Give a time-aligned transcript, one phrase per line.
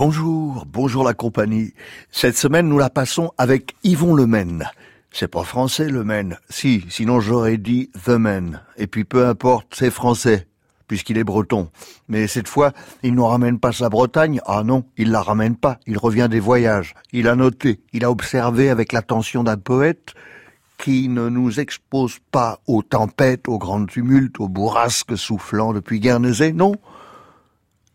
[0.00, 1.74] Bonjour, bonjour la compagnie.
[2.10, 4.64] Cette semaine, nous la passons avec Yvon Le Maine.
[5.12, 6.38] C'est pas français, Le Maine.
[6.48, 8.62] Si, sinon j'aurais dit The Man.
[8.78, 10.46] Et puis peu importe, c'est français,
[10.88, 11.68] puisqu'il est breton.
[12.08, 12.72] Mais cette fois,
[13.02, 14.40] il ne ramène pas sa Bretagne.
[14.46, 15.78] Ah non, il la ramène pas.
[15.86, 16.94] Il revient des voyages.
[17.12, 20.14] Il a noté, il a observé avec l'attention d'un poète
[20.78, 26.54] qui ne nous expose pas aux tempêtes, aux grands tumultes, aux bourrasques soufflant depuis Guernesey,
[26.54, 26.74] non.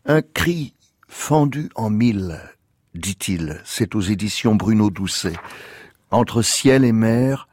[0.08, 0.75] Un cri
[1.08, 2.40] Fendu en mille,
[2.94, 5.36] dit-il, c'est aux éditions Bruno Doucet.
[6.10, 7.48] Entre ciel et mer,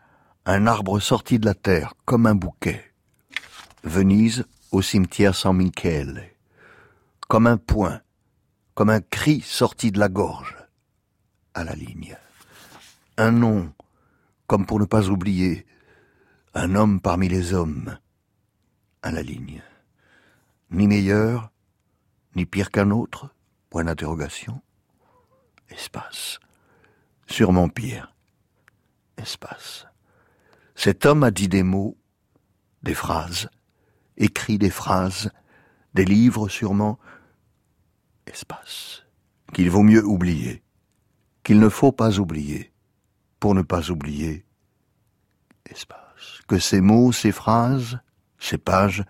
[0.45, 2.93] un arbre sorti de la terre, comme un bouquet.
[3.83, 6.31] Venise, au cimetière San Michele.
[7.27, 8.01] Comme un point,
[8.75, 10.55] comme un cri sorti de la gorge.
[11.53, 12.17] À la ligne.
[13.17, 13.71] Un nom,
[14.47, 15.65] comme pour ne pas oublier.
[16.53, 17.97] Un homme parmi les hommes.
[19.01, 19.61] À la ligne.
[20.71, 21.51] Ni meilleur,
[22.35, 23.29] ni pire qu'un autre
[23.73, 24.61] Point d'interrogation.
[25.67, 26.37] Espace.
[27.25, 28.15] Sûrement pire.
[29.17, 29.87] Espace.
[30.75, 31.97] Cet homme a dit des mots,
[32.83, 33.49] des phrases,
[34.15, 35.31] écrit des phrases,
[35.95, 36.99] des livres sûrement.
[38.27, 39.05] Espace.
[39.55, 40.61] Qu'il vaut mieux oublier.
[41.41, 42.71] Qu'il ne faut pas oublier.
[43.39, 44.45] Pour ne pas oublier.
[45.65, 46.41] Espace.
[46.47, 47.97] Que ces mots, ces phrases,
[48.37, 49.03] ces pages,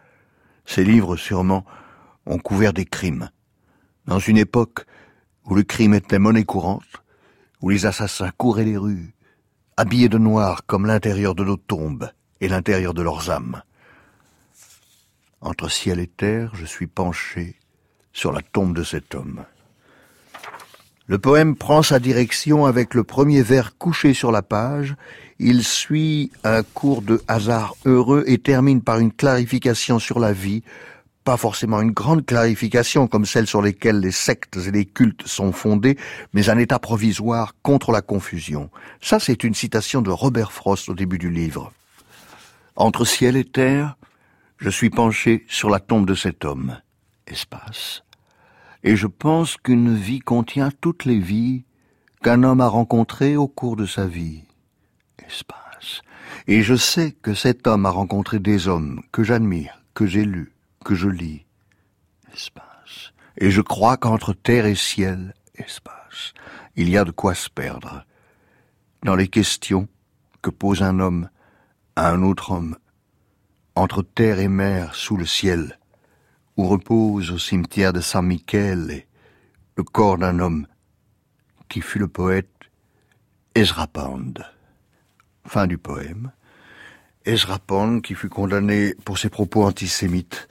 [0.64, 1.66] ces livres sûrement
[2.25, 3.30] ont couvert des crimes
[4.05, 4.85] dans une époque
[5.45, 7.03] où le crime était monnaie courante,
[7.61, 9.13] où les assassins couraient les rues,
[9.77, 12.09] habillés de noir comme l'intérieur de nos tombes
[12.41, 13.61] et l'intérieur de leurs âmes.
[15.41, 17.55] Entre ciel et terre, je suis penché
[18.13, 19.43] sur la tombe de cet homme.
[21.05, 24.95] Le poème prend sa direction avec le premier vers couché sur la page.
[25.37, 30.63] Il suit un cours de hasard heureux et termine par une clarification sur la vie,
[31.23, 35.52] pas forcément une grande clarification comme celle sur lesquelles les sectes et les cultes sont
[35.52, 35.98] fondés,
[36.33, 38.70] mais un état provisoire contre la confusion.
[39.02, 41.71] Ça, c'est une citation de Robert Frost au début du livre.
[42.75, 43.98] Entre ciel et terre,
[44.58, 46.80] je suis penché sur la tombe de cet homme,
[47.27, 48.03] espace,
[48.83, 51.64] et je pense qu'une vie contient toutes les vies
[52.23, 54.43] qu'un homme a rencontrées au cours de sa vie,
[55.27, 56.02] espace,
[56.48, 60.52] et je sais que cet homme a rencontré des hommes que j'admire, que j'ai lus,
[60.83, 61.45] que je lis,
[62.33, 63.14] espace.
[63.38, 66.33] Et je crois qu'entre terre et ciel, espace,
[66.76, 68.05] il y a de quoi se perdre.
[69.04, 69.88] Dans les questions
[70.42, 71.30] que pose un homme
[71.95, 72.77] à un autre homme,
[73.76, 75.80] entre terre et mer sous le ciel,
[76.58, 79.05] où repose au cimetière de Saint Michel
[79.76, 80.67] le corps d'un homme
[81.70, 82.49] qui fut le poète
[83.55, 84.45] Ezra Pound.
[85.45, 86.32] Fin du poème.
[87.26, 90.48] Ezra Pound qui fut condamné pour ses propos antisémites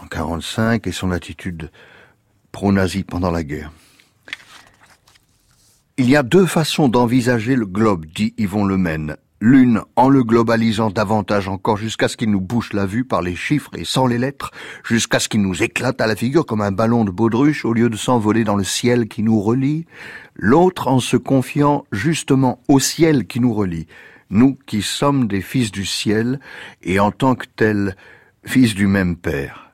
[0.00, 1.70] en 1945 et son attitude
[2.52, 3.70] pro-nazie pendant la guerre.
[5.96, 9.16] Il y a deux façons d'envisager le globe, dit Yvon Lemaine.
[9.42, 13.34] L'une en le globalisant davantage encore jusqu'à ce qu'il nous bouche la vue par les
[13.34, 14.50] chiffres et sans les lettres,
[14.84, 17.88] jusqu'à ce qu'il nous éclate à la figure comme un ballon de baudruche au lieu
[17.88, 19.86] de s'envoler dans le ciel qui nous relie.
[20.34, 23.86] L'autre en se confiant justement au ciel qui nous relie.
[24.28, 26.38] Nous qui sommes des fils du ciel
[26.82, 27.96] et en tant que tels,
[28.44, 29.69] fils du même Père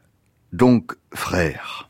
[0.53, 1.86] donc frère.